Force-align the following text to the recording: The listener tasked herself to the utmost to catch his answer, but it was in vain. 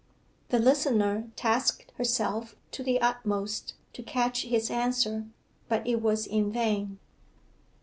The 0.49 0.57
listener 0.57 1.29
tasked 1.35 1.91
herself 1.97 2.55
to 2.71 2.81
the 2.81 2.99
utmost 3.01 3.75
to 3.93 4.01
catch 4.01 4.41
his 4.45 4.71
answer, 4.71 5.27
but 5.69 5.85
it 5.87 6.01
was 6.01 6.25
in 6.25 6.51
vain. 6.51 6.97